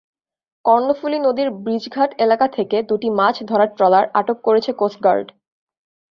কর্ণফুলী 0.65 1.19
নদীর 1.19 1.49
ব্রিজঘাট 1.57 2.11
এলাকা 2.25 2.47
থেকে 2.57 2.77
দুটি 2.89 3.09
মাছ 3.19 3.35
ধরার 3.49 3.69
ট্রলার 3.77 4.05
আটক 4.13 4.37
করেছে 4.43 4.71
কোস্টগার্ড। 4.73 5.27